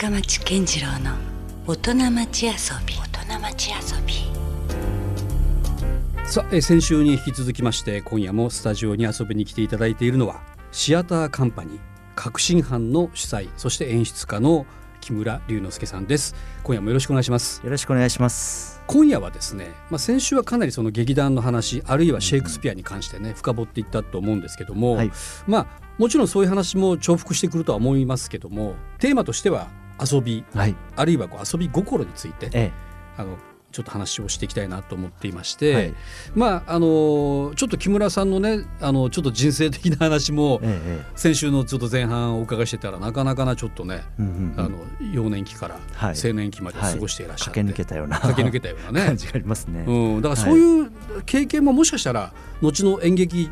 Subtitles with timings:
[0.00, 1.16] 深町健次郎の
[1.66, 2.52] 大人町遊
[2.86, 2.94] び。
[2.94, 4.14] 大人町遊び。
[6.24, 10.40] さあ、えー先週に引き続きまして今夜もスタジオに遊びに来ていただいているのは
[10.70, 11.78] シアターカンパニー
[12.14, 14.66] 革新班の主催そして演出家の
[15.00, 16.36] 木村龍之介さんです。
[16.62, 17.60] 今夜もよろしくお願いします。
[17.64, 18.80] よろしくお願いします。
[18.86, 25.10] 今夜はですね、まあ、先週はかなりその劇団の話あるいはシェイクスピアに関してね深掘っていったと思うんですけども、はい。
[25.48, 29.68] まあもちろんそういう話も重複してくるとは思いますけどもテーマとしては
[30.00, 30.76] 遊びはい。
[30.96, 32.72] あるいはこう遊び心についてえ
[33.16, 33.36] あの
[33.70, 35.74] ちょっと話をしていきたいなと思っていまして、え。
[35.74, 35.94] はい。
[36.34, 41.02] まああのちょっと木村さんのねあのちょっと人生的な話もええ。
[41.02, 44.22] え先週のちょっと前半お伺いしてたらなかなかなちょっとね、え。
[44.22, 44.64] うんうんうん。
[44.64, 44.78] あの
[45.12, 48.18] 幼年期からはい青年期まで過ごしていらっしゃって、駆け抜けたような。
[48.20, 49.84] 駆け抜けたようなね 感じがありますね。
[49.86, 50.90] うん、だからそういう
[51.26, 53.50] 経験ももしかしたら後の演劇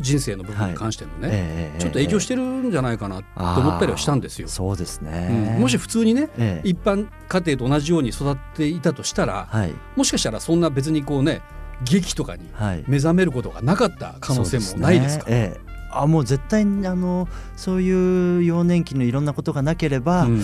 [0.00, 1.78] 人生の部分に関してのね、ええ。
[1.78, 4.48] ちょっと影響してるんじゃないかなと思ったりはしたんですよ。
[4.48, 5.56] そうですうね。
[5.58, 6.68] んもし普通にねええ。
[6.68, 9.74] 一般家庭と同じように育っていたとしたら、はい。
[9.96, 11.42] もしかしたらそんな別にこうね
[11.84, 12.84] 劇とかにはい。
[12.88, 15.24] 目覚めることがなかった可能性もないですか？
[15.26, 15.70] そうねええ。
[15.92, 20.42] あもう絶対にあのそういう幼年期のいろんなことがなければ、うん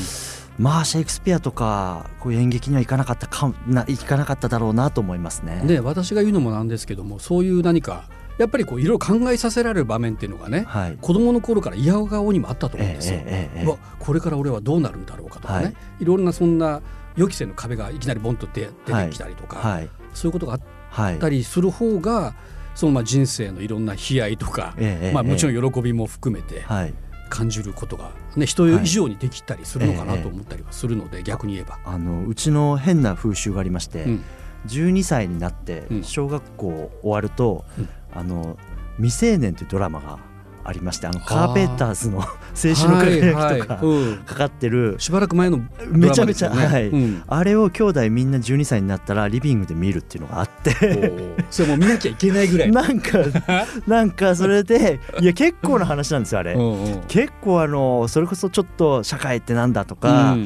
[0.58, 5.62] まあシェイクスピアとかこういう演劇には行かなかったかないかなかっただろうなと思いますね。
[5.66, 8.04] で私が言うのもなんですけどもそういう何か
[8.38, 10.98] やっぱりこういろいろ考えさせられる場面っていうのがねはい。
[11.00, 13.20] 子供の頃から嫌顔にもあったと思うんですよ。
[13.24, 16.82] えええこれから俺はどうなるんだろうかとかね、はいい、ろんなそんな
[17.16, 19.88] 予期せぬ壁がいきなりボンと出出てきたりとか、はい。
[20.14, 21.18] そういうことがあっはい。
[21.18, 22.34] たりする方が
[22.74, 24.74] そのまあ人生のいろんな悲哀とか、
[25.14, 26.94] まあ、もちろん喜びも含めてはい。
[27.28, 31.80] 感じることが、ね、人以上にできたりするのかなと思ったりはするので、逆に言えば。
[31.84, 34.24] あのうちの変な風習がありまして、うん
[34.66, 38.58] 12歳になってうん小学校終わると、うんあの
[38.96, 40.18] 未成年というドラマが
[40.66, 41.28] ありましてあのはあ。
[41.28, 42.26] カーペンターズの 青
[42.74, 43.80] 春の輝きとか
[44.24, 46.88] かかってる、しばらく前のめちゃめちゃはい。
[46.88, 47.22] うん。
[47.26, 51.36] あれを兄弟みんな12歳になったらリビングで見るっていうのがあって。
[51.50, 52.70] それもう見なきゃいけないぐらい。
[52.72, 53.18] なんか
[53.86, 56.56] なんかそれでいや結構な話なんですよあれ。
[57.08, 60.36] 結構あのそれこそちょっと社会ってなんだとか、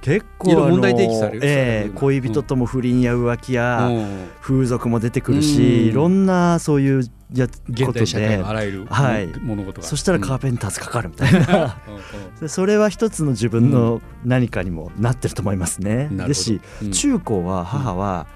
[0.00, 4.06] 結構問題提起されるえ恋人とも不倫や浮気や、うん。
[4.40, 5.88] 風俗も出てくるし、うん。
[5.88, 7.04] いろんなそういう
[7.34, 9.28] やこと現代社会でのあらゆるはい。
[9.40, 9.86] 物事が。
[9.86, 11.80] そしたらカーペペンターズかかるみたいな、
[12.40, 12.48] うん。
[12.48, 16.08] それは一つの自分の何かにもなってると思いますね。
[16.10, 16.90] ですしうん。
[16.90, 18.26] 中高は母は、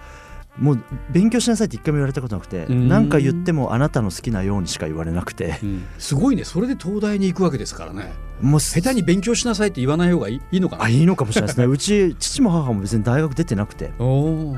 [0.59, 2.89] もう勉強しなさいって一回も言われたことなくてうん。
[2.89, 5.59] 何か言ってもあなたの好きなようにしか言われなくて。
[5.63, 5.85] うん。
[5.99, 6.45] すごいね。
[6.45, 8.13] それで東大に行くわけですからね。
[8.41, 10.85] もう下手に勉強しなさいって言わない方がいいいいのかな。
[10.85, 11.67] あいいのかもしれないですね。
[11.67, 13.93] うち父も母も別に大学出てなくて。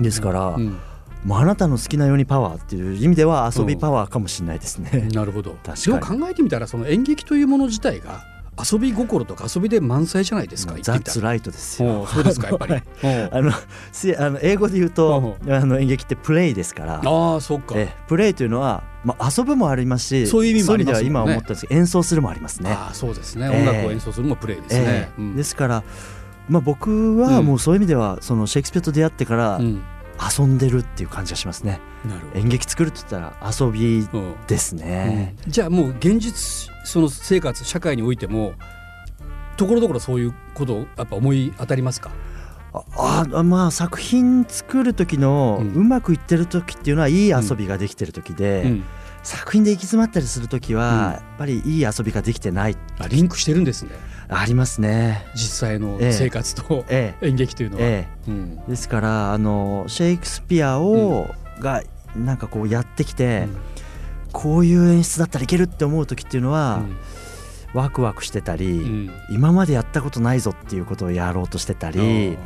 [0.01, 0.79] ですからうん
[1.25, 5.09] もうあなたの好きなようにパワーっていう意味では遊びパワーかもしれないですね。
[5.13, 5.57] なるほど。
[5.65, 6.01] 確かに。
[6.01, 8.25] でも考えてみたらその演劇というもの自体が
[8.59, 12.07] 遊び心とか遊びで満載じゃないですかザッツライトですよ。
[12.07, 12.75] そうですかやっぱり。
[13.31, 13.53] あの
[13.93, 17.03] すあの英語で言うとあの演劇ってプレイですから。
[17.05, 17.75] ああそっか。
[17.77, 21.09] えプレイというのは、まあ、遊ぶもありますしそういう意味もありますね。
[21.09, 22.71] 今思ったんですけど演奏するもありますね。
[22.71, 23.51] ああそうですね。
[23.53, 23.69] ええ。
[23.69, 25.11] 音楽を演奏するのもプレイですね。
[25.37, 25.83] ですから、
[26.49, 29.83] まあ、僕はもうそういう意味ではそのシェイクスピアと出会ってからうん
[30.39, 31.81] 遊んでるっていう感じがしますね。
[32.05, 32.41] なるほど。
[32.41, 35.35] 演劇作るって言ったら遊びうんですね。
[35.45, 35.53] うん。
[35.53, 38.55] じゃあもう現実その生活社会においても
[39.57, 42.11] ところどころそういうことをやっぱ思い当たりますか？
[42.73, 45.73] ああまあ作品作る時のうん。
[45.75, 48.85] うまくいってる時っていうのはいい遊びができてる時で、うん
[49.27, 50.79] 作品で行き詰まったりする時うん。
[50.79, 52.77] はやっぱりいい遊びができてない。
[52.99, 53.91] あリンクしてるんですね。
[54.29, 55.27] ありますね。
[55.35, 56.13] 実際のええ。
[56.13, 57.27] 生活とええ。
[57.29, 58.63] 演劇というのは、えうん。
[58.69, 61.29] え、ですからあのシェイクスピアを、
[61.59, 61.83] が
[62.15, 63.49] なんかこうやってきて、
[64.33, 66.83] こういう演出だったらいけるって思う時っていうのは、
[67.75, 68.81] ワクワクしてたり、うん。
[68.81, 72.39] うん今までやったことないぞっていうことをやろうとしてたり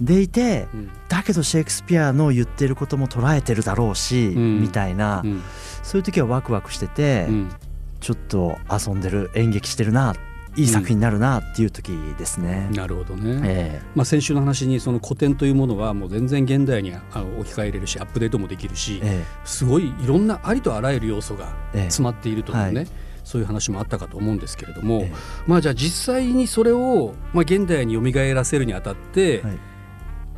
[0.00, 0.90] でいてうん。
[1.08, 4.60] だけどシェイクスピアの言ってることも捉えてるだろうし、うん。
[4.60, 5.42] みたいな、うん。
[5.82, 7.52] そういう時はワクワクしてて、うん。
[8.00, 10.14] ちょっと遊んでる演劇してるな
[10.56, 12.68] いい作品になるなっていう時ですね。
[12.72, 19.24] なるほどね、えまあ、先週の話にその古典というものはもう全然現代にあの置き換えれるしアップデートもできるしええ。
[19.44, 21.80] すごいいろんなありとあらゆる要素がええ。
[21.82, 22.88] 詰まっているというね、はい。
[23.22, 25.12] そういう話もあったかと思うんですけれども、ええ。
[25.46, 29.58] まあじゃあ実際にそれを、まあ、現代に蘇らせるにあたって、はい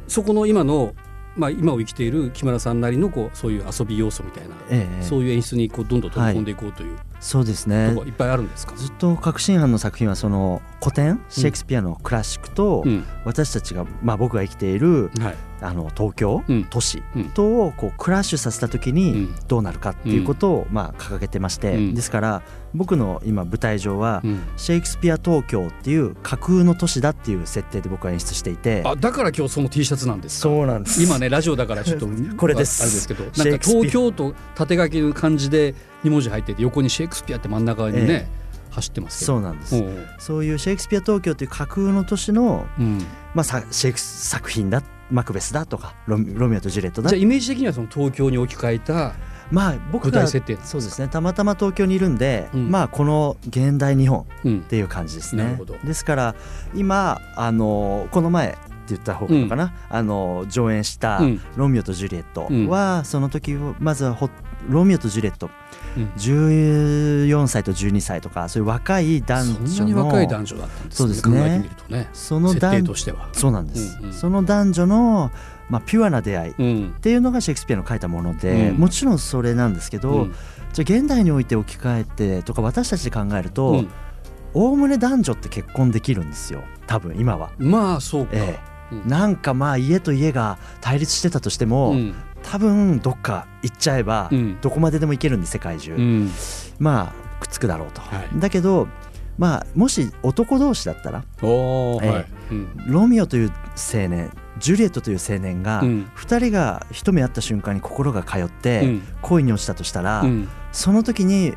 [0.08, 0.94] そこの今の、
[1.37, 5.02] まあ、今を生きている木村さんなりのこうそういう遊び要素みたいな、ええ。
[5.02, 13.05] そういう演出にこうどんどん取り込んでいこうというそうですとねいっぱいあるんですか、ずっと革新犯の作品はその古典シェイクスピアのクラシックと、うん。
[13.25, 15.37] 私たちが、まあ、僕が生きているはい。
[15.61, 16.65] あの東京、うん。
[16.70, 19.35] 都市うんとこうクラッシュさせた時うにん。
[19.49, 21.94] どうなるかっていうことをまあ掲げてまして、うん。
[21.94, 22.43] ですから
[22.75, 24.41] 僕の今舞台上はうん。
[24.56, 28.82] シェイクスピア東京っていう架空の都市だっていう設定で僕は演出していて。
[28.87, 30.49] あだから今日その T シャツなんですか？
[30.49, 31.03] そうなんです。
[31.03, 32.06] 今ねラジオだからちょっと
[32.38, 32.82] これです。
[32.85, 39.82] あれですけどなんか東京と縦書きの漢字で2文字入ってて横にシェイクスピアって真ん中にね、え走ってますそうなんです、
[40.18, 42.98] そういうシェイクスピア東京という架空の都市の、うん、
[43.34, 49.14] まあ、さシェイクス作品だマクベスだとかロミロミオとジュリエットだじゃあイメージ的にはその東京に置き換えた
[49.50, 50.58] まあ僕舞が台設定。
[50.62, 51.08] そうですね。
[51.08, 52.70] たまたま東京にいるんで、うん。
[52.70, 54.58] まあこの現代日本うん。
[54.58, 55.44] っていう感じですね。
[55.44, 55.74] なるほど。
[55.82, 56.34] ですから
[56.74, 58.58] 今あのこの前って
[58.88, 64.28] 言った方がいいのかな、あの上演したうん「ロミオとジュリエット」は、その時まずはほ
[64.69, 65.50] ロミオとジュリエット。
[65.96, 66.12] うん。
[66.16, 70.90] 14歳と12歳とかそういう若い男女のそんなに若い男女だったんですね。
[70.96, 71.70] そうですね。
[71.88, 72.08] ね。
[72.12, 73.28] その設定男としては。
[73.32, 74.12] そうなんです、うんうん。
[74.12, 75.31] その男女の、
[75.69, 76.94] まあ、ピュアな出会いっうん。
[77.00, 78.76] ていうのがシェイクスピアの書いたもので、うん。
[78.76, 80.34] もちろんそれなんですけど、うん。
[80.72, 83.88] じゃあ現代において置き換えてとか私たちで考えるうとん。
[84.55, 86.62] おおむね男女って結婚できるんですよ。
[86.87, 87.50] 多分今は。
[87.58, 88.58] まあそうか、え
[88.93, 88.99] うん。
[89.00, 94.58] え、なんかまあ家と家が対立してたとしても、うん多分どっか行っちゃえば、うん。
[94.61, 96.31] どこまででも行けるんで世界中、うん。
[96.79, 98.29] まあくっつくだろうと、はい。
[98.38, 98.88] だけど
[99.37, 102.26] まあもし男同士だったらええはい。
[102.50, 102.69] うん。
[102.87, 106.11] ロミオという青年ジュリエットという青年が、うん。
[106.17, 109.02] 2人が一目会った瞬間に心が通って、うん。
[109.23, 110.49] 恋に落ちたとしたら、うん。
[110.73, 111.55] その時に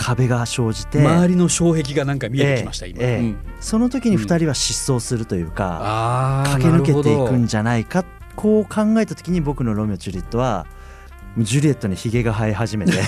[0.00, 8.02] 壁が生じて、周りの障壁がなんか見えてきました、今、ええその時に2人は失踪するというか、あー駆け抜けていくんじゃないか
[8.40, 10.66] こう考えた時に僕のロミオ・ジュリエットは
[11.36, 12.92] ジュリエットにひげが生え始めて、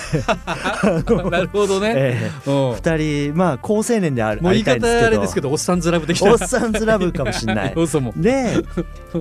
[1.29, 2.49] なるほどね、ええ。
[2.49, 2.71] うん。
[2.73, 6.31] 2人まあ高青年であるもう言い方あれですすけどおっさんずラブ的な。
[6.31, 7.73] おっさんずラブかもしれない。
[8.15, 8.63] で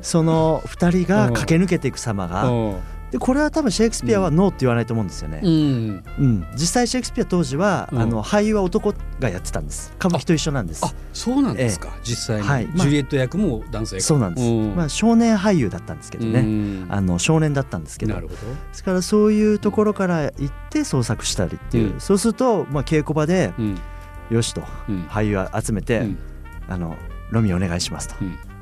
[0.03, 2.76] その2人が駆け抜けていく様が、うん
[3.12, 5.41] でこれは多分シェイクスピアはノーって言わないと思うんですよね。
[5.43, 6.05] うん。
[6.19, 7.99] うん、実際シェイクスピア当時は、うん。
[8.00, 9.93] あの俳優は男がやってたんです。
[9.99, 10.82] 歌舞伎と一緒なんです。
[10.82, 12.67] あそうなんですか、実際に、はい。
[12.69, 14.75] まあジュリエット役も男性役そうなんです、うん。
[14.75, 16.87] まあ、少年俳優だったんですけどね、うん。
[16.88, 18.14] あの少年だったんですけど。
[18.14, 18.41] なるほど。
[18.41, 22.00] ですからそういうところから行って創作したりっていう、うん。
[22.00, 23.79] そうすると、まあ、稽古場でうん。
[24.31, 25.03] よしとうん。
[25.11, 26.19] 俳優集めて、うん。
[26.67, 26.97] あの
[27.31, 28.14] ロミオお願いしますと、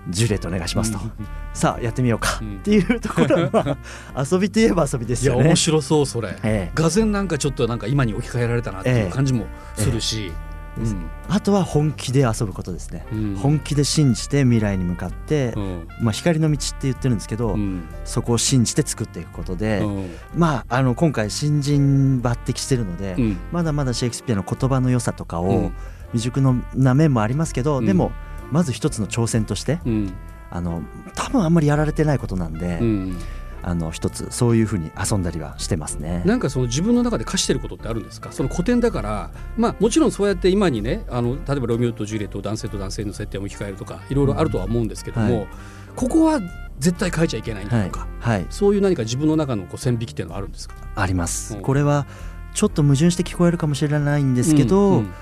[0.06, 1.12] うんジュリエットお願いしますと、うん。
[1.52, 2.56] さあやってみようか、うん。
[2.56, 3.78] っていうところは、ま
[4.14, 5.40] あ、遊びといえば遊びですよね。
[5.40, 5.56] いや面。
[5.56, 6.72] 白そうそれ、ええ。
[6.74, 10.32] がぜんなんかちょっとなんか今に置き換えられたなっていう感じもするし、
[10.78, 10.86] ええ。
[11.28, 13.36] あとは本気で遊ぶことですね、うん。
[13.36, 15.88] 本気で信じて未来に向かって、うん。
[16.00, 17.82] まあ、光の道って言ってるんですけど、うん。
[18.04, 20.10] そこを信じて作っていくことで、うん。
[20.34, 23.38] まああの今回新人抜擢してるので、うん。
[23.52, 25.72] まだまだシェイクスピアの言葉の良さとかをうん。
[26.12, 27.86] 未熟のな面もありますけど、うん。
[27.86, 28.10] でも
[28.50, 30.12] まず一つの挑戦としてうん。
[30.52, 30.82] あの
[31.14, 33.18] 多分あんまりやられてないことなんで、うん
[33.62, 36.22] あの一つそういうふうに遊んだりはしてますね。
[36.24, 38.32] なんかその自分の中で課してることってあるんですか？
[38.32, 45.48] その古典だからまあもちろんそうやって今にねあの例えばロミオとジュリエットを男性と男性の設定を置き換えるとかいろいろあるとは思うんですけども、うんはい。
[45.94, 46.40] ここは
[46.78, 47.90] 絶対変えちゃいけないんだはい。
[47.90, 50.74] とか、、はい、そういう何か自分の中のこう線引きっていうのはあるんですか？
[50.96, 51.62] あります、うん。
[51.62, 52.06] これは
[52.54, 55.12] ちょっと矛盾して聞こえるかもしれないんですけど、うん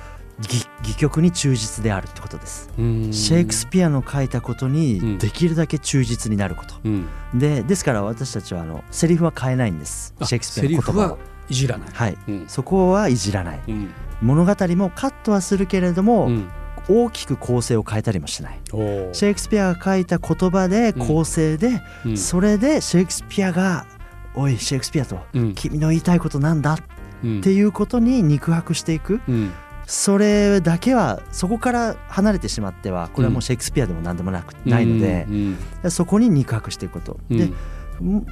[0.80, 2.70] 戯戯曲に忠実であるってことです。
[2.78, 3.12] うん。
[3.12, 4.72] シェイクスピアの書いたことうん。
[4.72, 7.06] にできるだけ忠実になること、うん。
[7.34, 10.14] でですから私たちはあのセリフは変えないんです。
[10.20, 11.18] あシェイクスピアの言葉はを。
[11.48, 11.88] いじらない。
[11.92, 12.18] はい。
[12.28, 12.44] うん。
[12.48, 13.60] そこはいじらない。
[13.68, 13.90] うん。
[14.20, 16.48] 物語もカットはするけれども、うん。
[16.90, 18.60] 大きく構成を変えたりもしない。
[18.64, 22.16] シェイクスピアが書いた言葉で構成で、うん。
[22.16, 23.84] それでシェイクスピアが
[24.34, 26.78] 「おいシェイクスピア」とうん「君の言いたいことなんだ」
[27.22, 27.38] うん。
[27.40, 29.20] っていうことに肉薄していく。
[29.28, 29.50] うん
[29.90, 37.38] それだけはそこから離れてしまってはこれはもうシェイクスピアでも何でもなくないのでう、んそこに肉薄していくこと、うん。
[37.38, 37.50] で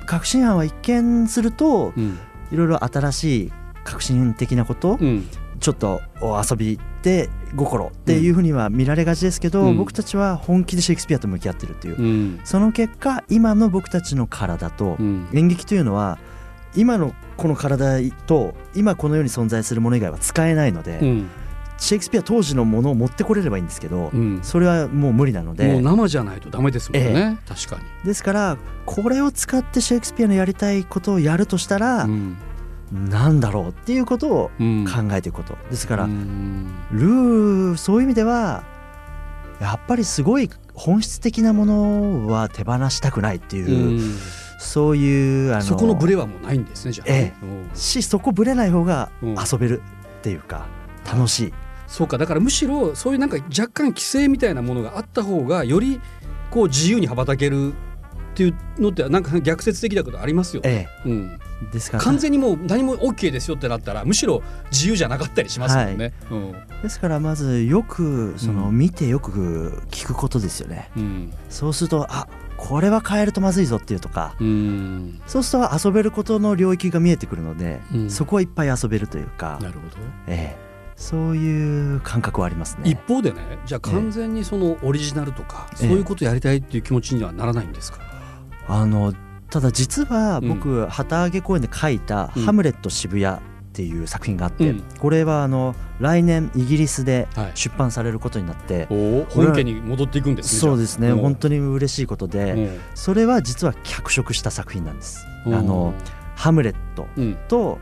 [0.04, 2.18] 革新犯は一見するとうん。
[2.52, 3.52] いろいろ新しい
[3.84, 5.26] 革新的なこと、うん。
[5.58, 9.78] ちょっとお遊びで心っていうふうには見られがちですけど、うん。
[9.78, 12.40] 僕たちは本気でシェイクスピアと向き合ってるっていう、うん。
[12.44, 15.26] その結果今の僕たちの体と、うん。
[15.32, 16.18] 演劇というのは
[16.76, 21.30] 今のこの体と今この世に存在するもの以外は使えないので、うん
[21.78, 24.40] シェイクスピア当時のものを持ってこれればいいんですけど、うん。
[24.42, 27.38] それはもう無理なのもうで生じゃないとダメですもんね。
[27.46, 27.82] 確かに。
[28.04, 28.56] ですから
[28.86, 32.36] これを使ってシェイクスピアのやりたいことをやるとしたら、うん。
[32.92, 34.84] なんだろうっていうことをうん。
[34.86, 35.56] 考えていくこと。
[35.70, 36.66] ですから、うん。
[36.92, 38.64] ルーそういう意味では
[39.60, 44.18] やっぱりすごい本質的なものは手放したくないっていう、うん。
[44.58, 47.70] そういうあのそこのブレはもうないんですねじゃあえうん。
[47.74, 49.34] しそこぶれない方がうん。
[49.34, 49.82] 遊べる
[50.18, 50.66] っていうか、
[51.06, 51.54] 楽しい
[51.86, 52.18] そうか。
[52.18, 56.00] だからむしろそういうなんか若干規制みたいなものがあった方がより
[56.50, 60.88] こう自由に羽ばたけるっていうのってなんか逆説的なことありますよね。
[61.06, 61.38] えうん、
[61.70, 62.04] え、ですから。
[62.04, 66.12] 完全にもう何も OK ですよってなったらむしろ自由じゃなかったりしますもんね。
[66.82, 68.78] ですからまずよくそのうん。
[68.78, 70.90] 見てよく聞くことですよね。
[70.96, 71.02] うん。
[71.02, 72.28] うんそうするとあ
[72.58, 75.20] これは変えるとまずいぞっていうとかうん。
[75.26, 78.10] そうすると遊べることの領域が見えてくるので、うん。
[78.10, 79.96] そこはいっぱい遊べるというか、なるほど。
[80.26, 80.65] ええ、
[80.96, 82.90] そういう感覚はありますね。
[82.90, 87.98] 一方でねじゃあ完全にそのオリジナルとか、そういうことやりたいっていう気持ちにはならないんですか、
[88.66, 89.12] あの
[89.50, 90.48] ただ実はうん。
[90.48, 92.42] 僕、旗揚げ公演で書いた「うん。
[92.44, 93.38] ハムレット渋谷」っ
[93.72, 94.82] ていう作品があって、うん。
[94.98, 97.50] これはあの来年イギリスではい。
[97.54, 100.60] 出版されることになって、おお本家に戻っていくんですね。
[100.60, 101.12] そうですね。
[101.12, 102.80] 本当に嬉しいことで、うん。
[102.94, 105.26] それは実は脚色した作品なんです。
[105.44, 105.66] あうん。
[105.66, 105.94] の
[106.34, 107.36] ハムレットうん。
[107.48, 107.78] と、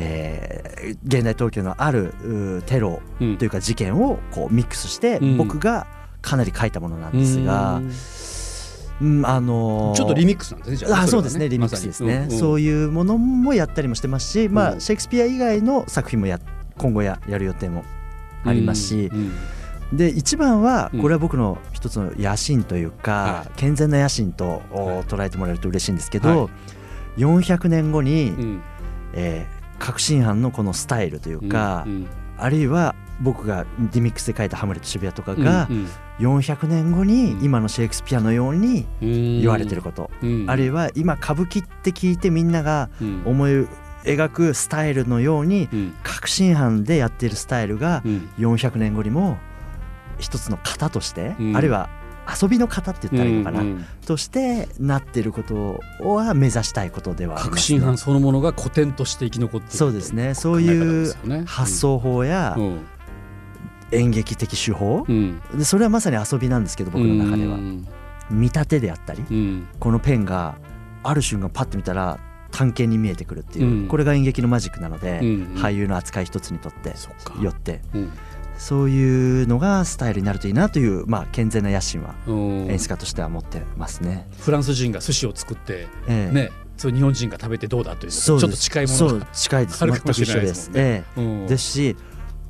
[0.00, 0.68] えー
[1.04, 2.14] 現代東京のある
[2.58, 3.36] うテロうん。
[3.36, 5.36] というか事件をこうミックスして、うん。
[5.36, 5.86] 僕が
[6.22, 7.80] かなり書いたものなんですが、
[9.00, 9.26] うん。
[9.26, 12.38] あのーちょっとリミックスなんですねああれはそうですねリミックスですね、まさに。
[12.38, 14.76] そういうものもやったりもしてますし、まうん。
[14.78, 16.40] あ、シェイクスピア以外の作品もや
[16.76, 17.84] 今後ややる予定も
[18.44, 19.32] ありますし、うん
[19.90, 19.96] うん。
[19.96, 21.02] で一番はうん。
[21.02, 23.50] これは僕の一つの野心というか、はい。
[23.56, 24.62] 健全な野心と
[25.08, 26.48] 捉えてもらえると嬉しいんですけど、は
[27.16, 27.20] い。
[27.20, 28.62] 400年後に、うん。
[29.12, 32.06] えー革新犯のこのスタイルというか、うん
[32.40, 35.88] あるいは僕がリミックスで書いた「ハムレット渋谷」とかがうん
[36.20, 37.44] 400年後にうん。
[37.44, 39.40] 今のシェイクスピアのようにうん。
[39.40, 40.44] 言われてること、うん。
[40.48, 43.22] あるいは今歌舞伎って聞いてみんながうん。
[43.24, 43.66] 思い
[44.04, 45.94] 描くスタイルのようにうん。
[46.04, 48.28] 革新犯でやっているスタイルがうん。
[48.38, 49.36] 400年後にも
[50.18, 51.56] 一つの型として、うん。
[51.56, 51.88] あるいは
[52.40, 60.34] 遊びの型って言ったらいいのかな、うんうんとしてなっていることは目指したいことではね、革新犯そのものが古典として生き残っているそうですね。
[60.34, 62.86] そういう発想法やうん。
[63.92, 65.04] 演劇的手法。
[65.06, 65.42] うん。
[65.54, 67.56] でそれはまさに遊びなんですけど僕の中では。
[67.56, 67.86] うん。
[68.30, 69.68] 見立てであったりうん。
[69.78, 70.56] このペンが
[71.02, 72.18] ある瞬間パッと見たら
[72.50, 73.88] 探検に見えてくるっていう、うん。
[73.88, 76.94] これが演劇のマジックなので、うん俳優の扱い一つにとって
[77.42, 77.82] よって。
[77.94, 78.12] うん
[78.58, 84.28] そういうのがスタイルになるといいなという、まあ、健全な野心はうん演出家としては持ってますね。
[84.40, 86.34] フランス人が寿司を作ってええ。
[86.34, 89.82] ねそう日本人が食べてどうだというちょっと近いものが近いです。
[89.82, 90.68] あるかもしれない全く一緒です。
[90.68, 91.20] ねええ。
[91.20, 91.46] うん。
[91.46, 91.96] ですし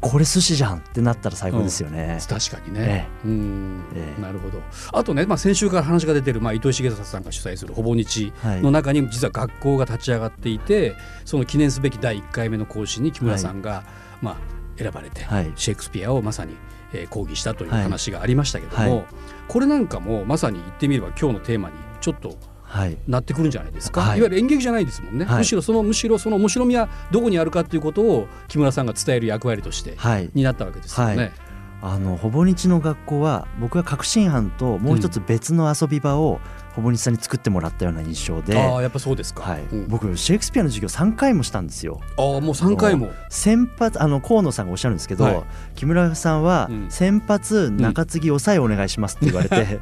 [0.01, 2.19] これ寿司じゃんってなったら最高ですよね。
[2.29, 3.83] 確かにね、うん。
[3.97, 4.23] ええ。
[4.23, 4.61] なるほど。
[4.93, 8.63] あとね、まあ、先週から話が出てる、まあ、糸井重里さんが主催するほぼ日はい。
[8.63, 13.83] の中に実は学校が立ち上がっていてその記念すべき第1回目の講師に木村さんが、
[14.23, 14.37] まあ、
[14.79, 15.53] 選ばれて、はい。
[15.57, 16.55] シェイクスピアをまさに、
[16.93, 17.83] えー講義したというはい。
[17.83, 19.07] 話がありましたけども、はい。
[19.49, 22.99] これなんかもまさに言ってみれば今日のテーマにちょっとはい。
[23.07, 24.19] なってくるんじゃないですか、はい。
[24.19, 25.39] い、わゆる演劇じゃないですもんね、はい。
[25.39, 30.31] むしろそのむしろその面白みはどこにあるかということを木村さんが伝える役割としてはい。
[30.35, 31.17] になったわけですよね。
[31.17, 31.33] はい。
[31.81, 36.41] あのほぼ日の学校は僕は革新犯ともう一つ別の遊び場を
[36.79, 39.43] ほぼ日さんに作ってもらったような印象で、ああやっぱそうですか。
[39.43, 39.63] はい。
[39.63, 39.89] うん。
[39.89, 42.01] 僕シェイクスピアの授業3回もしたんですよ。
[42.17, 43.11] ああもう3回も。
[43.31, 45.43] 先発あの河野さんがおっしゃるんですけど、はい。
[45.75, 46.87] 木村さんはうん。
[46.89, 49.81] 先発中継ぎ抑えお願いしますって言われて、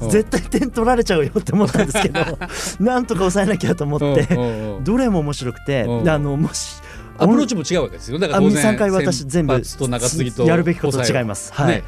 [0.00, 0.10] うん。
[0.10, 2.20] 絶対点取られちゃうよって思ったんですけど
[2.78, 4.28] なんとか抑えなきゃと思って
[4.84, 6.08] どれも面白くてうん。
[6.08, 6.80] あのもし
[7.18, 8.18] アプローチも違うわけですよ。
[8.18, 9.60] だからあ当然3回私全部
[10.44, 11.52] やるべきこと違います。
[11.52, 11.84] はい、ね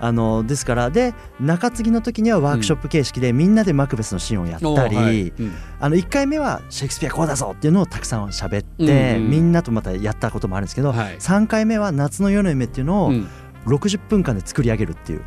[0.00, 5.54] あのですからで中継ぎの時にはワークショップ形式でみんなでマクベスのシーンをやうんったり、うん。
[5.80, 9.30] あの1回目はシェイクスピアこうだぞっていうのをたくさん喋って、うんうん。
[9.30, 11.16] みんなとまたやったこともあるんですけど、はい。
[11.18, 13.28] 3回目は夏の夜の夢っていうのをうん。
[13.66, 15.22] 60分間で作り上げるっていう、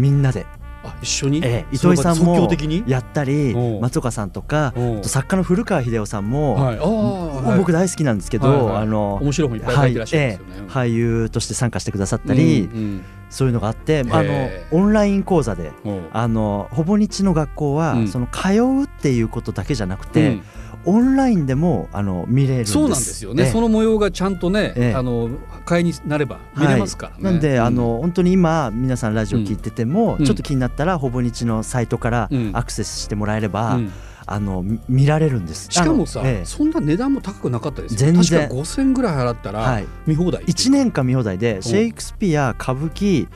[0.00, 0.46] みんなで、
[0.84, 2.48] あ一緒に、ええ糸井さんも
[2.86, 8.76] やったり松岡さんとか作家の古川秀夫さんも、はい、僕大好きなんですけど、はいはい。
[8.82, 15.72] あの面白い本いっぱい書いて俳優として参加してくださったり、うんそういうのがあってあのオンライン講座で
[16.14, 18.08] あのほぼ日の学校は、うん。
[18.08, 20.42] その通うっていうことだけじゃなくて、うん
[20.84, 22.72] オンラインでもあの見れるんです。
[22.72, 23.50] そうなんですよね、ええ。
[23.50, 24.94] その模様がちゃんとね、ええ。
[24.94, 25.30] あの
[25.64, 27.24] 会になれば見れますからね。
[27.24, 27.32] はい。
[27.34, 30.24] なんで、うあの本当に今皆さんラジオ聞いてても、うん。
[30.24, 32.50] ちょっと気になったらほぼ日のサイトからうん。
[32.54, 33.92] アクセスしてもらえれば、うん。
[34.30, 35.68] あのみ見られるんです。
[35.70, 37.98] しかもさ、そんな値段も高くなかったですよ。
[37.98, 38.48] 全然。
[38.48, 39.86] 確か5000ぐらい払ったらはい。
[40.06, 40.44] 見放題。
[40.44, 43.26] 1年間見放題でシェイクスピア歌舞伎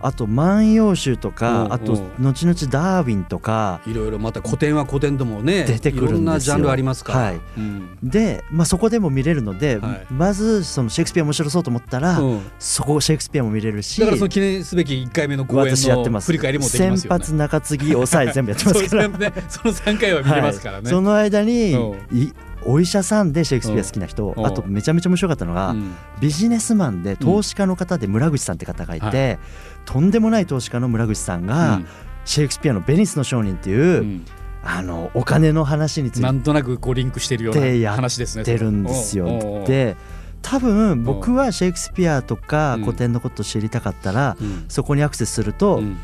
[0.00, 7.18] あと「万葉集」とか、うんあとうん後々ダーウィンとかいろいろまた古典は古典でもね出てくるんなジャンルありますから。
[7.18, 7.40] はい。
[7.56, 7.98] うん。
[8.02, 10.06] で、まあ、そこでも見れるので、はい。
[10.10, 12.40] まずそのシェイクスピア面白そうと思ったら、うん。
[12.58, 16.96] そこシェイクスピアも見れるしだからその記念すべき1回目の公演の振り返りもできますよね。
[16.98, 19.02] 先発中継ぎ抑え全部やってますから。
[19.10, 19.32] そね。
[19.48, 20.84] その3回は見れますからね。
[20.84, 20.90] はい。
[20.90, 22.32] その間に、うい
[22.64, 24.46] お医者さんでシェイクスピア好きな人、うん。
[24.46, 25.94] あとめちゃめちゃ面白かったのが、うん。
[26.20, 29.38] ビジネスマンで投資家の方で村口さんって方がいて、
[29.84, 31.80] とんでもない投資家の村口さんが、
[32.24, 34.24] シェイクスピアの「ベニスの商人」っていう、うん。
[34.62, 38.44] あのお金の話につないんとなくこうリンクしてるような話ですね。
[38.44, 39.64] てるんですよ。
[39.66, 39.96] で
[40.42, 44.64] 多分僕はシェイクスピアとかうん古典のことを知りたかったら、うん。
[44.68, 45.96] そこにアクセスすると、うん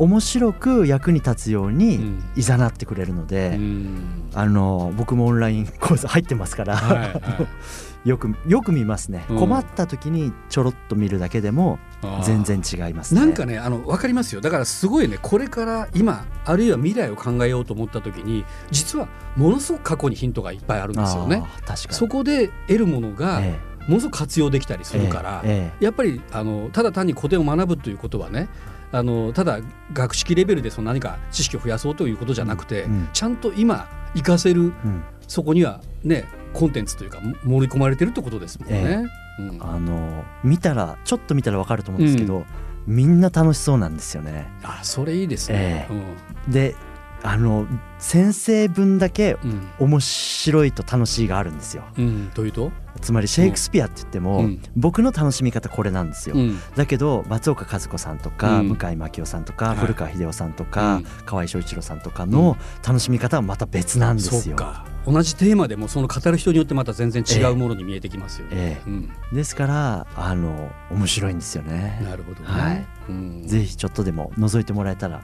[0.00, 2.24] 面白く役に立つよううにん。
[2.34, 4.30] いざなってくれるので、うん。
[4.34, 7.22] あの僕もオンライン 講座入ってますから、はいはい。
[8.08, 9.38] よくよく見ますね、うん。
[9.38, 11.78] 困った時にちょろっと見るだけでも
[12.22, 13.20] 全然違いますね。
[13.20, 14.40] なんかねあの分かりますよ。
[14.40, 15.18] だからすごいね。
[15.20, 21.42] これから今あるいは未来を考えようと思った時に実はものすごく過去にヒントがいっぱいあるんですよね。
[21.44, 21.94] あー確かに。
[21.94, 28.48] そこで得るものがえものすごく活用できたりすえるから、えやっぱりあのただ単に古典を学ぶということはね
[28.92, 29.60] あのただ
[29.92, 33.08] 学識レベルでその何か知識を増やそうということじゃなくて、うん。
[33.12, 35.04] ちゃんと今活かせるえうん。
[35.28, 39.04] そこにはねコンテンツというかも盛り込まれてるってことですもんね。
[39.38, 39.58] うん。
[39.60, 42.44] あの見たらちょっと見たらわかると思うんですけど、
[42.86, 44.48] みんな楽しそうなんですよね。
[44.62, 45.86] あそれいいですね。
[45.88, 46.74] えで
[47.22, 47.66] あの
[47.98, 49.36] 先生分だけ
[49.78, 51.84] 面白いと楽しいがあるんですよ。
[51.98, 54.62] うん、というと、つまりシェイクスピアって言っても、うん。
[54.76, 56.58] 僕の楽しみ方これなんですよ、うん。
[56.76, 58.68] だけど松岡和子さんとか、うん。
[58.68, 59.76] 向井真紀夫さんとか、はい。
[59.76, 61.04] 古川秀夫さんとか、うん。
[61.26, 64.56] 河合翔一郎さんとかの楽しみ方はまた別なんですよ。
[65.06, 68.52] 同じテーマでもその語る人によってまた全然違うものに見えてきますよね。
[68.52, 68.90] ええ。
[68.90, 72.00] うん、ですからあの面白いんですよね。
[72.04, 72.46] なるほどね。
[72.46, 72.86] はい。
[73.08, 75.22] うん、ぜひちょっとでも覗いてもらえたら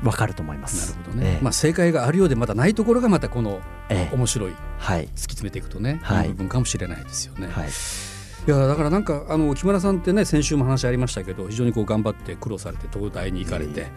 [0.00, 0.96] うんわかると思いまなす。
[0.96, 1.44] るほどね、ええ。
[1.44, 4.14] まあ正解があるようでまだないところがまたこのええ。
[4.14, 4.50] 面白い。
[4.50, 6.28] 突きはい詰めていくとね、はい。
[6.28, 7.48] 部分かもしれないですよね。
[7.48, 7.68] はい。
[7.68, 13.88] いやだからなんかあの木村さんってね先週も話ありましたけど非常にこう頑張って苦労されて東大に行かれて、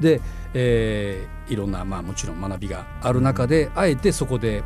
[0.00, 0.20] で、
[0.54, 4.62] えーいろんなまあもちろん学びがある中で、あえてそこで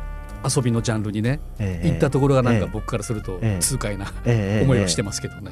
[0.47, 1.89] 遊びのジャンルにね、ええ。
[1.89, 2.69] 行ったところがなんかええ。
[2.71, 3.59] 僕からするとええ。
[3.59, 4.63] 痛快な、ええ。
[4.63, 5.51] 思いをしてまますけどね。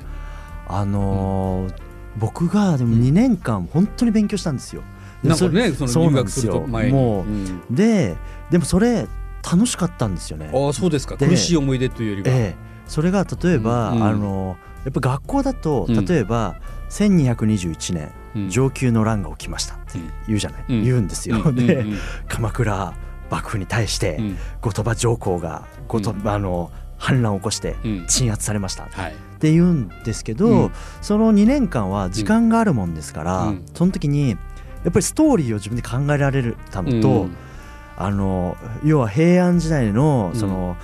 [0.67, 1.73] あのー
[2.15, 4.83] 僕がでも2年間本当に勉強したんですよ。
[5.23, 6.91] でなんかねそその入学すると前に。
[6.91, 7.61] もううん。
[7.71, 8.15] で
[8.51, 9.07] でもそれ
[9.49, 10.51] 楽しかったんですよね。
[10.53, 11.15] ああそうですか。
[11.15, 12.35] で苦しい思い出というよりは。
[12.37, 12.55] ええ、
[12.87, 14.03] それが例えば、うんうん。
[14.03, 16.05] あのやっぱ学校だとうん。
[16.05, 16.55] 例えば、
[16.89, 18.51] 1221年うん。
[18.51, 20.83] 承久の乱が起きましたって言うじゃない、うん。
[20.83, 21.41] 言うんですよ。
[21.45, 21.85] うんで、
[22.27, 22.93] 鎌倉
[23.29, 24.37] 幕府に対してうん。
[24.61, 26.27] 後鳥羽上皇が後鳥うん。
[26.29, 28.05] あの反乱を起こしてうん。
[28.07, 28.83] 鎮圧されました。
[28.85, 29.15] っはい。
[29.39, 30.71] て言うんですけど、うん。
[31.01, 33.65] その2年間は時間があるもんですから、うん。
[33.73, 34.37] その時に
[34.83, 37.35] やっぱりストーリーを自分で考えられるたのと、うん。
[37.95, 40.39] あの要は平安時代のうん。
[40.39, 40.75] その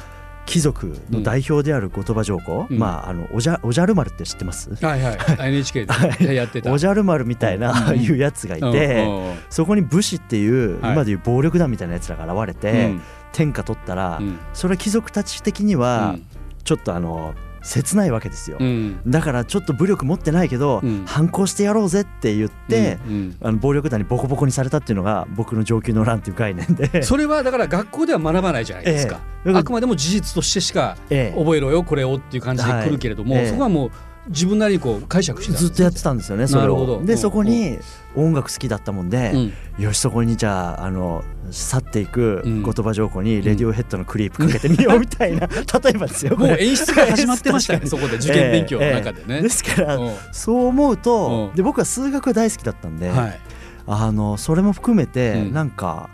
[0.46, 2.80] 貴族の代表である後鳥羽上皇、うん。
[2.80, 5.18] まああのおじゃおじゃる丸って知ってます、はいはい。
[5.50, 6.14] NHK はい。
[6.18, 6.72] でやってた。
[6.72, 8.00] おじゃる丸みたいな、うん。
[8.00, 9.38] いうやつがいて、うん。
[9.50, 10.94] そこに武士っていう、はい。
[10.94, 12.96] 今でいう暴力団みたいなやつらが現れて、
[13.32, 14.40] 天下取ったら、うん。
[14.54, 16.16] それは貴族たち的には
[16.64, 17.36] ちょっとあの
[17.70, 18.58] 切ないわけですよ。
[18.60, 19.00] うん。
[19.06, 21.06] だからちょっと武力持ってないけど、うん。
[21.06, 23.38] 反抗してやろうぜって言って、うん。
[23.42, 27.04] あの暴力団にボコボコにされたっていうのが僕の上級の乱っていう概念で。
[27.04, 29.54] それはだから学校では学ばないじゃないですか、ええ。
[29.56, 33.44] あくまでも事実としてしかええ覚えろよこれをっていう感じで来るけれども、はい。
[33.44, 33.50] ええ。
[33.52, 33.92] そこはもう
[34.30, 36.98] 自分なりにこう解釈してずっとやってたんですよねそれなるほど。
[36.98, 37.04] を。
[37.04, 37.18] でうん。
[37.18, 37.78] そこに
[38.16, 39.38] 音楽好きだったもんで、う
[39.82, 39.84] ん。
[39.84, 42.62] よしそこにじゃああの去っていくうん。
[42.62, 45.56] 後鳥羽上皇にレディオヘッドのクリープかけてみようみたいな、 例
[45.90, 46.38] えばですよ。
[46.38, 48.18] もう演出が始まってましたね そこで。
[48.18, 49.42] 受験勉強の中でね。
[49.42, 50.14] ですから、うん。
[50.32, 51.56] そう思うと、うん。
[51.56, 53.40] で僕は数学が大好きだったんで、はい。
[53.88, 55.54] あのそれも含めて、うん。
[55.54, 56.10] なんか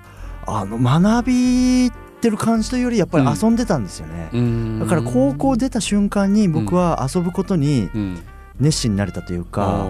[0.48, 4.80] あの学びてる感じというよりやっぱり遊んでたんですよね、うん。
[4.80, 8.20] だから高校出た瞬間に僕は遊ぶことにうん。
[8.58, 9.86] 熱心になれたというか、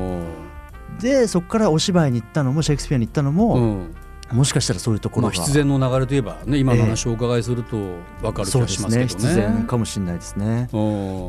[0.99, 4.35] でそこからお芝居に行ったのもシェイクスピアに行ったのも、うん。
[4.37, 7.77] もしかしたらそういうとこまあ、ろが、必然の流れといえばね今の話をお伺いすると
[8.23, 9.35] 分かる気そうですがしますけどね。
[9.35, 9.41] ね。
[9.43, 10.67] 必然かもしれないですね。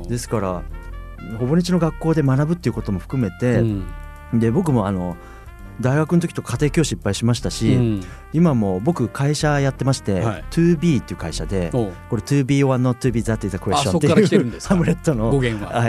[0.09, 0.63] ですから
[1.39, 4.39] ほぼ日の学校で学ぶっていうことも含めて、うん。
[4.39, 5.19] で僕もあの
[5.81, 8.05] 大学の時と家庭教師いっぱいしましたし、うん。
[8.33, 10.45] 今も僕会社やってまして、はい。
[10.51, 15.83] 2B っていう会社でこれ 2B or not to be that is a あ question そっていうハム レットの語源は。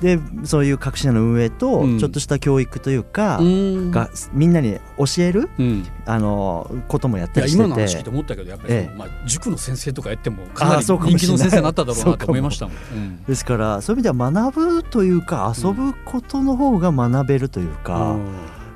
[0.00, 1.98] でそういう各社の運営とうん。
[1.98, 3.90] ちょっとした教育というか、うん。
[3.90, 5.86] がみんなに教えるうん。
[6.06, 8.96] あのこともやったりして今の話聞いてて思ったけどやっぱりええ。
[8.96, 12.74] まあ、塾の先生とかやってもかなり人気の先生になっただろうなと思いましたもん。
[12.94, 13.24] うん。
[13.24, 18.16] ですからそういう意味では学ぶというか遊ぶことの方が学べるというか、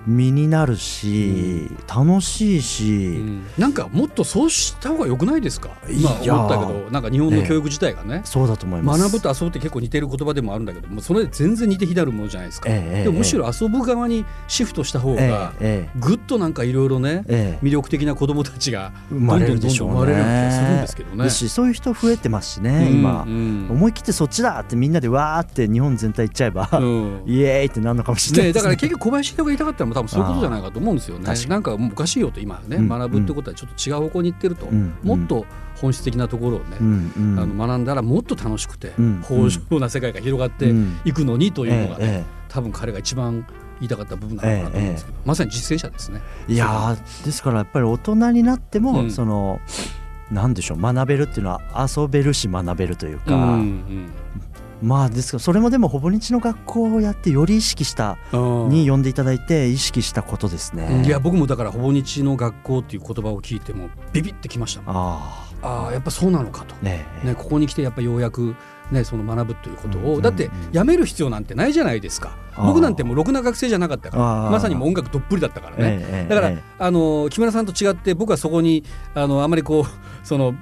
[0.06, 3.46] 身になるし、楽しいし、うん。
[3.58, 5.70] なんかもっとそうした方が良くないですか？
[5.88, 9.00] 今思ったけどなんか日本の教育自体がね、そうだと思います。
[9.00, 15.98] 学ぶと遊ぶって結構似てる言葉でもあるんだけどもうそれ全然似て非なるものじゃないですか、えでもむしろ遊ぶ側にシフトした方えがええ。
[15.98, 17.24] ぐっとなんかいろいろね
[17.62, 19.94] 魅力的な子供たちが生まれどんどんどんるでしょうね。
[19.94, 21.30] どん生まれる気がするんですけどね。
[21.30, 23.76] そういう人増えてますしね、今、うんうん。
[23.76, 27.22] 思い切ってそっちだってみんなでわーって日本全体行っちゃえば、うん。
[27.26, 31.34] イエーイってなるのかもしれないね、だから結局小林秀夫が言いたかったのも多分そういうことじゃないかと思うんですよね。
[31.48, 37.38] なんかおかしいよと今ね、うん学ぶってことはちょっと違う方向に行ってると、うんもっと本質的なところをね、うんうん。
[37.38, 40.72] あの学んだらもっと楽しくて、うん豊穣な世界が広がって
[41.04, 43.46] いくのにというのがね、え多分彼が一番
[43.80, 46.20] 言いたかった部分なのかなと思うんですけど、まさに実践者ですね。
[46.48, 49.10] えいやーですからやっぱり大人になっても、うん。
[49.10, 49.60] その
[50.30, 51.60] なんでしょう学べるっていうのは
[51.96, 54.10] 遊べるし学べるというか、うん
[54.82, 58.68] まあですからそれもでもほぼ日の学校をやってより意識したうん。
[58.68, 61.04] に呼んでいただいて意識したことですね。
[61.06, 64.96] いや僕もだからほぼ日の学校っていう言葉を聞いてもビビってきましたもん。
[64.96, 67.28] あああやっぱそうなのかと、あねえ。
[67.28, 68.54] ね、ここに来てやっぱようやく、
[68.90, 72.36] ね、その学ぶということを、うんだってやめる必要なんてないじゃないですか。
[72.56, 74.50] 僕なんてもうろくな学生じゃなかったから。
[74.50, 76.62] まさにもう音楽どっぷりだったからね、だから、ええ。
[76.78, 78.84] あの木村さんと違って僕はそこに
[79.14, 80.54] あのあまりこうその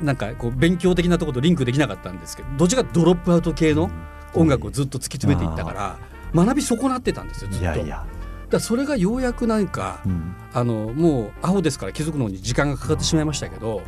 [0.00, 3.90] なんかこう勉強的なところとリンクできなかったんですけどどっちかドロップアウト系の
[4.34, 5.98] 音楽をずっと突き詰めていったから
[6.34, 7.64] 学び損なってたんですよずっと。
[7.64, 8.04] いやいや、
[8.50, 13.82] だそれがようやくなんかうん、あのもうアホですから気づくのに時間がかかってしまいましたけど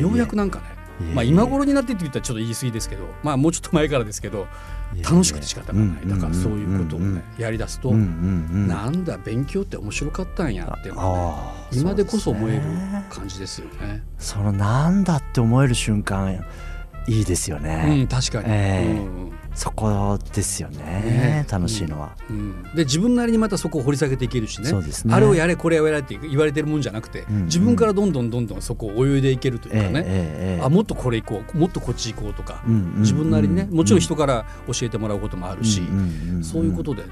[0.00, 0.64] ようやくなんかね
[1.14, 4.46] まあ今頃になってって言ったらちょっと言い過ぎですけどまあもうちょっと前からですけど
[5.02, 6.08] 楽しくて仕方がない。
[6.08, 12.62] だからそういうことをねやりだすとなんだ勉強って面白かったんやっていうのがね今でこそ思える
[13.10, 14.02] 感じですよね。
[14.18, 16.44] そのなんだって思える瞬間
[17.06, 18.98] いいですようね、ん確かに、ええ。
[18.98, 20.78] うんそこですよね。
[20.84, 21.46] ね。
[21.50, 24.70] 楽しいのは、うん、で自分なりにまたそこを掘り下げていけるしね。
[24.72, 25.14] ね。
[25.14, 27.36] あれをやれこれをやれって言われてるもんじゃなくて、うん。
[27.36, 33.00] うん自分からどんどんどんどんそこを泳いでいけるというかね、ええええあもっとこれ行こうもっとこっち行こうとか、うんうんうん。
[33.02, 37.04] 自分なりにねもちろん人から教えてもらうこともあるし、うんうんんそういうことで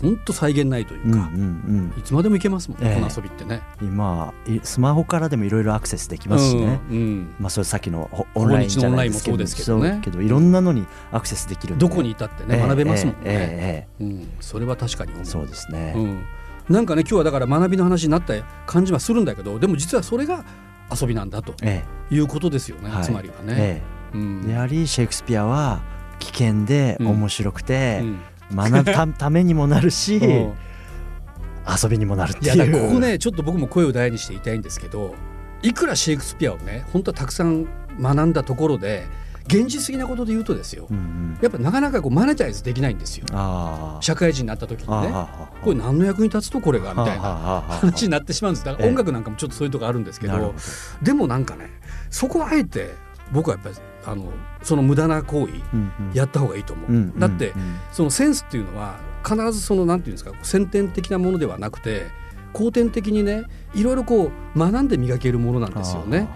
[0.00, 1.98] 本当再現ないというか、うんうんうん。
[1.98, 2.94] いつまでも行けますもん、ええ。
[2.94, 3.60] この遊びってね。
[3.82, 7.34] 今いスマホからでもいろいろアクセスできますしね、うんうん。
[7.38, 9.36] まあそれさっきのほオンラインじゃないですけど。
[9.36, 10.26] もそうですけどね。
[10.26, 15.22] いろんなのにアクセスできるこにいたってね、ええ学べますもんね、うん、それは確かに思う。
[15.22, 16.24] えそうですね、うん、
[16.68, 20.44] なんかね今日はだから学びの話になった感じはするんだけどでも実はそれが
[20.90, 23.04] 遊びなんだとえいうことですよね、はい。
[23.04, 23.54] つまりはね。
[23.58, 23.82] え
[24.14, 24.50] うん。
[24.50, 25.82] やはりシェイクスピアは
[26.18, 27.06] 危険でうん。
[27.08, 28.00] 面白くて、
[28.50, 28.56] うん。
[28.56, 30.52] 学ぶた ためにもなるし、うん。
[31.68, 35.14] 遊びにもなるっていいうここねちょっと僕も声を大にして言いたいんですけど
[35.62, 37.66] いくらシェイクスピアをね本当はたくさん
[38.00, 39.06] 学んだところで
[39.50, 40.86] 現実的なことで言うとですよ。
[40.88, 41.38] うんうん。
[41.42, 43.26] やっぱなかなかこうマネタイズできないんですよ。
[44.00, 45.12] 社会人になった時にね。
[45.62, 48.64] これ何の役に立つとこれがみたいなな話になってしまうんです。
[48.64, 48.90] だからええ。
[48.90, 50.58] 音楽なんかもちょっとそういうとこあるんですけどなるほど。
[51.02, 51.68] でもなんかね
[52.10, 52.94] そこはあえて
[53.32, 54.32] 僕はやっぱりあの
[54.62, 56.12] その無駄な行為うんうん。
[56.14, 57.76] やった方がいいと思う、うんだってうん。
[57.92, 62.06] そのセンスっていうのは必ずそのなんていうんですか先天的なものではなくて
[62.52, 66.28] 後天的にねいろいろこう学んで磨けるものなんですよね。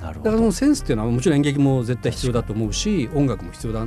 [0.00, 3.86] だからそのセンスっていうのはもちろん演劇も絶対必要だと思うし音楽も必要だ、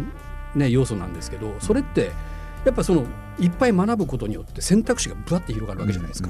[0.56, 2.12] ね、要素なんですけどそれって
[2.66, 3.06] やっぱその
[3.40, 6.30] いっぱい学ぶことによって選択肢がぶわって広がるわけじゃないですか。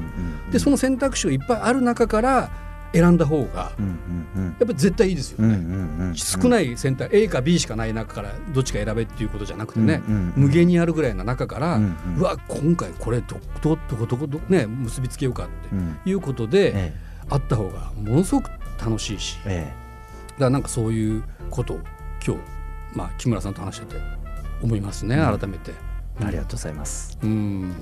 [0.52, 2.52] でその選択肢がいっぱいある中から
[2.94, 6.14] 選んだ方がやっぱり絶対いいですよね。
[6.16, 10.02] 少ない選択 A か B しかない中からどっちか選べっていうことじゃなくてね、
[10.36, 11.80] 無限にあるぐらいの中から、
[12.18, 16.00] うわ今回これどどどこどこどこね結びつけようかってうん。
[16.06, 17.12] いうことで、え。
[17.30, 18.52] あった方がものすごく
[18.84, 19.38] 楽しいし。
[19.38, 19.74] だかえ
[20.40, 21.80] えらなんかそういうことを
[22.26, 22.42] 今日、
[22.96, 24.02] まあ、木村さんと話してて
[24.62, 25.40] 思いますねうん。
[25.40, 25.72] 改めて。
[26.22, 27.18] えありがとうございます。
[27.22, 27.76] うん。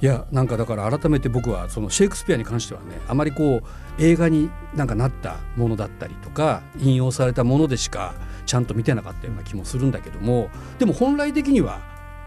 [0.00, 3.62] いやなんかだから改めて僕はそのシェイクスピアに関してはねあまりこう
[4.02, 11.80] 映画になんかなったものだったりとか引用されたものでしかちゃんと見てなかったような気もするんだけどもでも本来的には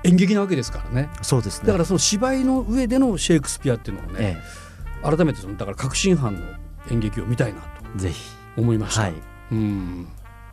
[0.05, 1.09] 演劇なわけですからね。
[1.21, 1.67] そうですね。
[1.67, 4.41] だからその芝居の上でのシェイクスピアっていうのをね、
[5.03, 6.41] え改めてそのだから革新犯の
[6.91, 7.59] 演劇を見たいな
[7.95, 8.23] ぜひ
[8.57, 9.01] 思いました。
[9.03, 9.13] はい。
[9.51, 10.07] うん。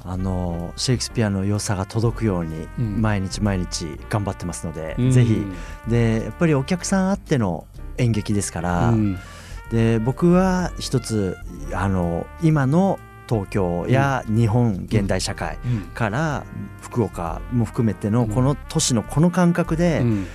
[0.05, 3.00] あのシェイクスピアの良さが届くようにうん。
[3.00, 5.11] 毎日毎日頑張ってますので、うん。
[5.12, 5.44] ぜひ。
[5.88, 7.66] でやっぱりお客さんあっての
[7.98, 9.18] 演劇ですから、うん。
[9.70, 11.37] で僕は一つ
[11.72, 15.81] あの今の東京や日本現代社会うん。
[15.94, 16.44] から
[16.81, 18.28] 福岡も含めてのうん。
[18.28, 20.26] この都市のこの感覚でうん。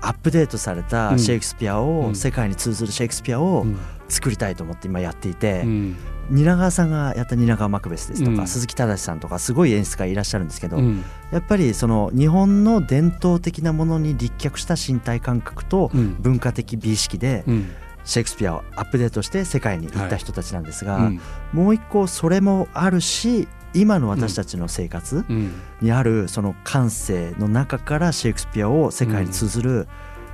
[0.00, 2.08] アップデートされたシェイクスピアうん。
[2.10, 3.64] を世界に通ずるシェイクスピアを
[4.12, 5.96] 作りたいと思って今やっていてうん。
[6.30, 8.36] 蜷川さんがやった蜷川マクベスですとうん。
[8.36, 11.04] か鈴木忠さんとかすごい演出家いらっしゃるんですけどうん。
[11.32, 16.16] やっぱりその日本の伝統的なものに立脚した身体感覚とうん。
[16.20, 17.70] 文化的美意識でうん。
[18.04, 21.20] シェイクスピアをアップデートして世界に行った人たちなんですが、うん。
[21.52, 25.52] もう一個それもあるし今の私たちの生活うん。
[25.80, 29.88] にあるその感性の中からシェイクスピアを世界に通ずる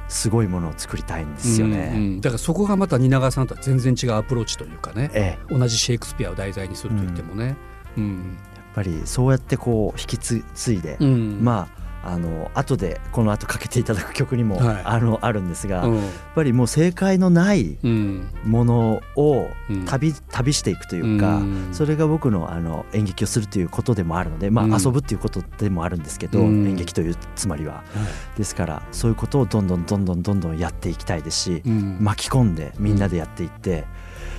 [0.09, 1.87] すごいものを作りたいんですようんうね。
[1.99, 2.21] ん。
[2.21, 5.11] だからそこがまた蜷川さんとは全然違うアプローチというかね。
[5.15, 7.57] ええ、同じシェイクスピアを題材にすると言ってもね。
[7.97, 8.37] うん。
[8.57, 10.43] やっぱりそうやってこう引き継
[10.73, 11.39] いで、うん。
[11.43, 11.78] まあ
[12.13, 14.83] あの後でこの後かけていただく曲にも、はい。
[14.85, 16.03] あのあるんですが、やっうん
[16.35, 18.29] ぱりもう正解のないうん。
[18.45, 19.85] ものをうん。
[19.85, 21.69] 旅,、旅していくというか、うん。
[21.73, 24.73] それが僕のあの演劇をするということでもあるので、まあ、うん。
[24.73, 26.67] 遊ぶっていうことでもあるんですけど、うん。
[26.67, 27.83] 演劇というつまりは。
[28.37, 31.99] ですからそういうことをどんどんどんどんどんどんやっていきたいですし、うん。
[32.01, 33.85] 巻き込んでみんなでやっていって、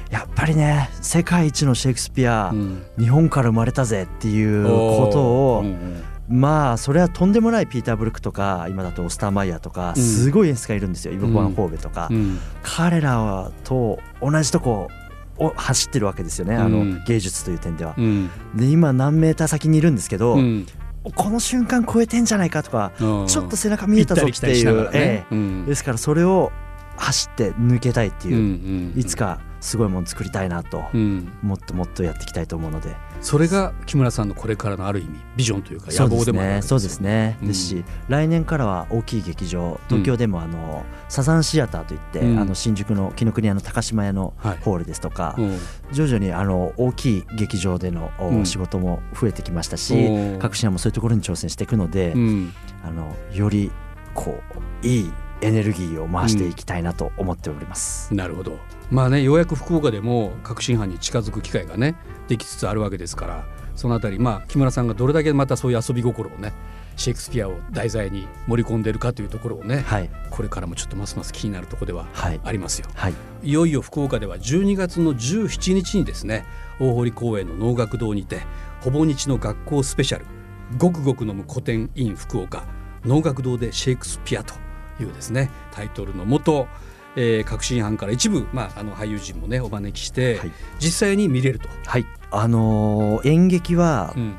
[0.09, 2.83] やっぱりね世界一のシェイクスピア、うん。
[2.97, 5.21] 日本から生まれたぜっていうこと
[5.55, 10.03] を、うんうんまあそれはとんでもないピーター・ブルックとか今だとオスターマイヤーとかうん。
[10.03, 12.39] すごい演出家いるんですよ、イブ・ボアン・うんホーベとか、うん。
[12.61, 14.89] 彼らと同じとこ
[15.37, 16.93] を走ってるわけですよね、あうん。
[16.97, 17.95] の芸術という点では。
[17.97, 18.29] うん。
[18.55, 20.67] で今何メーター先にいるんですけど、うん。
[21.15, 23.27] この瞬間超えてんじゃないかとか、うん。
[23.27, 25.33] ちょっと背中見えたぞっていう、ええ。
[25.33, 25.65] うん。
[25.65, 26.51] ですからそれを
[26.97, 28.99] 走って抜けたいっていう、うんうん。
[28.99, 31.31] いつかすごいもの作りたいなと、うん。
[31.41, 32.95] もっともっとやっていきたいと思うので。
[33.21, 36.61] それが木村さんのこれからのある意味ビジョンというか野望でもあるわけですよね。
[36.61, 37.47] そうですね、うん。
[37.49, 42.39] ですし来年からは大きい劇場東京でもあの、サザンシアターといって、うん。
[42.39, 44.57] あの新宿の紀ノ国屋の高島屋のはい。
[44.61, 45.59] ホールですとか、うん。
[45.91, 48.11] 徐々にあの大きい劇場での
[48.45, 52.53] 仕事も増えてきましたし、各社もそういうところに挑戦していくので、うん。
[52.85, 53.71] あのより
[54.13, 54.41] こ
[54.83, 58.13] ういいエネルギーを回していきたいなと思っております。
[58.13, 58.57] なるほど。
[58.91, 61.95] まあねようやく福岡でも革新犯に近づく機会がね
[62.27, 66.53] できつつあるわけですからそのあたりまあ木村さんがどれだけまたそういう遊び心をね
[66.99, 70.09] シェイクスピアを題材に盛り込んでるかというところをね、はい。
[70.29, 72.41] これからもちょっとますます気になるところでははい。
[72.43, 72.89] ありますよ。
[72.93, 73.13] はい。
[73.41, 76.45] いよいよ福岡では12月の17日にですね
[76.77, 78.41] 大堀公園の能楽堂にて
[78.81, 80.25] ほぼ日の学校スペシャル
[80.77, 82.65] 「ごくごく飲む古典 in 福岡
[83.05, 84.55] 能楽堂でシェイクスピア」と
[85.03, 86.67] いうですねタイトルのもと、
[87.15, 90.51] えー、革新班から一部、まあ、あの俳優陣もねお招きして、はい。
[90.79, 91.67] 実際に見れると。
[91.85, 92.05] はい。
[92.31, 94.37] あのー演劇はうん。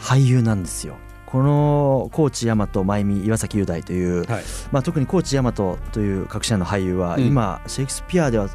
[0.00, 0.96] 俳優なんですよ。
[1.26, 4.44] この高知大和真由美岩崎雄大という、はい。
[4.72, 7.26] まあ、特に高知大和という各社の俳優は、うん。
[7.26, 8.48] 今シェイクスピアでは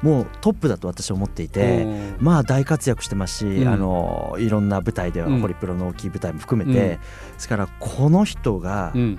[0.00, 2.14] もうトップだと私は思っていて。
[2.18, 3.68] まあ大活躍してますし、うん。
[3.68, 5.40] あのいろんな舞台では、うん。
[5.40, 6.86] ホリプロの大きい舞台も含めて、うん。
[6.86, 7.00] で
[7.38, 9.18] すからこの人が、うん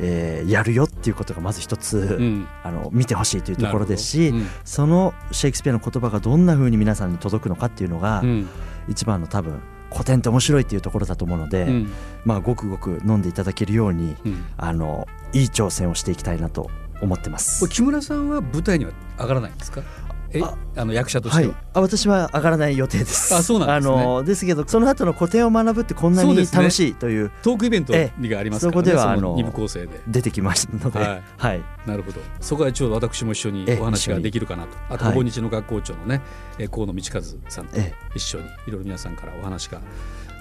[0.00, 2.48] えーやるよっていうことがまず一つ、うん。
[2.62, 8.48] あの見てほしいというところですし、なるほそのシェイクスピアの言葉がどんな風に皆さんに届くのかっていうのが、どうん。
[8.88, 11.92] 一番の多分古典って面白いっていうところだと思うので、うん。
[12.24, 14.44] まあごくごく飲んでいただけるようにうん。
[14.56, 17.68] あのいい挑戦をしていきたいなと思ってます。
[17.68, 19.82] 木村さんは舞台には上がらないんですか？
[20.30, 21.40] えああの役者としは。
[21.40, 21.44] い。
[21.44, 23.34] ては、、あ私は上がらない予定です。
[23.34, 23.94] あそうなんですね。
[24.00, 27.30] あのですけどその後の古典を学ぶってこんなに楽しいという。
[27.42, 30.00] トークイベントえがありますからね、そこではそのあの二部構成で。
[30.06, 31.58] 出てきましたので、ははい。
[31.58, 32.20] い、なるほど。
[32.40, 34.70] そこはちょうど私も一緒にえお話ができるかなと。
[34.90, 35.14] あと、はい。
[35.14, 36.20] ほぼ日の学校長のね、
[36.58, 39.80] えー河野道和さんとえ一緒にいろいろ皆さんからお話が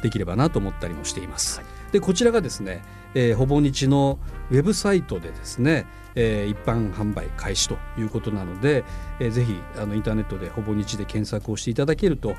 [0.04, 1.62] できればなと思ったりもしています。
[1.92, 4.20] で、こちらがですね、えーほぼ日の
[4.52, 8.84] ウェブサイトでですね、えー一般販売開始ということなので、
[9.20, 12.36] えーぜひあのインターネットでほぼ日で検索をしていただけると、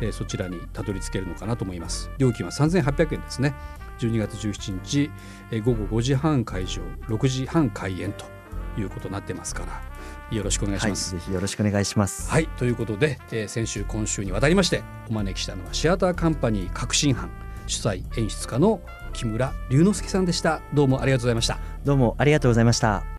[0.00, 2.10] えーそちらにたどり着けるのかなと思います。
[2.18, 3.54] 料金は3800円ですね。
[3.98, 5.10] 12月17日、
[5.50, 8.24] えー午後5時半会場、6時半開演と
[8.80, 9.64] いうことになってますか
[10.30, 11.12] ら、よろしくお願いしはい、ます。
[11.12, 12.30] ぜひよろしくお願いします。
[12.30, 17.30] はい、ということで、えー先週今週にわたりましてお招きしたのはシアターカンパニー革新班
[17.66, 18.80] 主催演出家の
[19.12, 23.17] 木村龍之介さんでしたどうもありがとうございましたどうもありがとうございました。